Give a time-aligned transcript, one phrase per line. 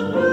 [0.00, 0.27] Lord.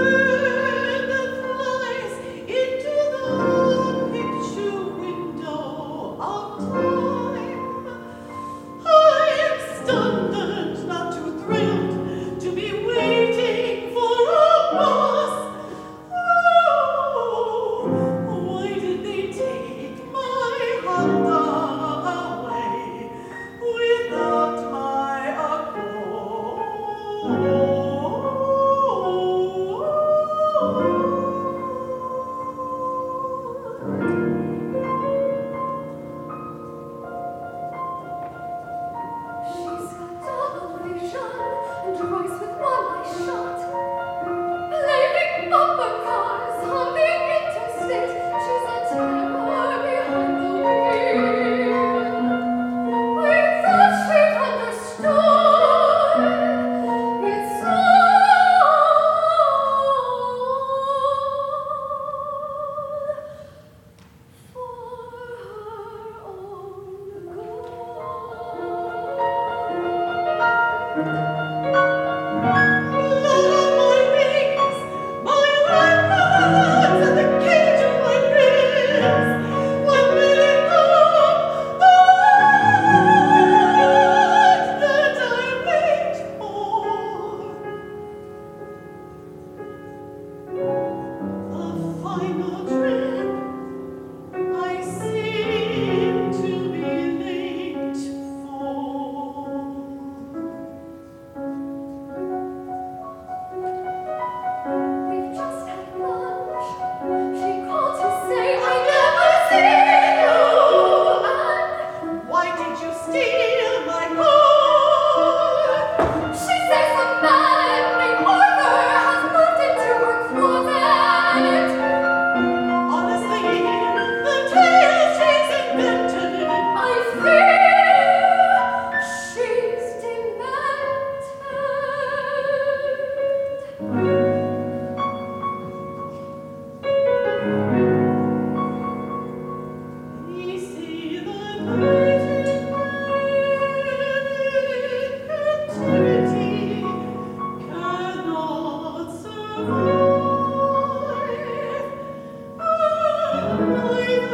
[153.68, 154.25] Lord.